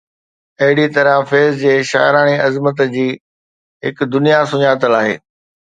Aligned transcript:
اهڙيءَ 0.63 0.89
طرح 0.95 1.17
فيض 1.31 1.53
جي 1.61 1.75
شاعراڻي 1.91 2.33
عظمت 2.47 2.81
جي 2.97 3.07
هڪ 3.89 4.11
دنيا 4.17 4.43
سڃاتل 4.55 5.01
آهي. 5.03 5.17